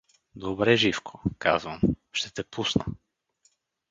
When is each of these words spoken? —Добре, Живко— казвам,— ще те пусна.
—Добре, 0.35 0.75
Живко— 0.75 1.21
казвам,— 1.39 1.81
ще 2.11 2.33
те 2.33 2.43
пусна. 2.51 2.85